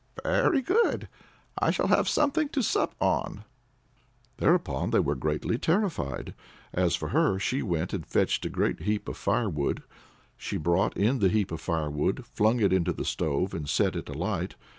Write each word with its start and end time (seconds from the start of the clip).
"Very 0.25 0.63
good: 0.63 1.07
I 1.59 1.69
shall 1.69 1.85
have 1.89 2.09
something 2.09 2.49
to 2.49 2.63
sup 2.63 2.95
on." 2.99 3.43
Thereupon 4.37 4.89
they 4.89 4.99
were 4.99 5.13
greatly 5.13 5.59
terrified. 5.59 6.33
As 6.73 6.95
for 6.95 7.09
her, 7.09 7.37
she 7.37 7.61
went 7.61 7.93
and 7.93 8.03
fetched 8.03 8.43
a 8.47 8.49
great 8.49 8.79
heap 8.81 9.07
of 9.07 9.15
firewood. 9.15 9.83
She 10.37 10.57
brought 10.57 10.97
in 10.97 11.19
the 11.19 11.29
heap 11.29 11.51
of 11.51 11.61
firewood, 11.61 12.25
flung 12.25 12.59
it 12.61 12.73
into 12.73 12.93
the 12.93 13.05
stove, 13.05 13.53
and 13.53 13.69
set 13.69 13.95
it 13.95 14.09
alight. 14.09 14.55